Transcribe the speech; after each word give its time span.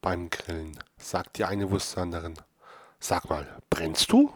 beim 0.00 0.30
Grillen, 0.30 0.78
sagt 0.98 1.38
die 1.38 1.44
eine 1.44 1.70
Wurst 1.70 1.92
zur 1.92 2.02
anderen. 2.02 2.34
Sag 2.98 3.28
mal, 3.28 3.46
brennst 3.70 4.10
du? 4.12 4.32